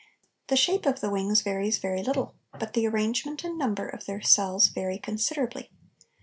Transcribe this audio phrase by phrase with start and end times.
[0.47, 4.19] The shape of the wings varies very little, but the arrangement and number of their
[4.19, 5.69] cells vary considerably.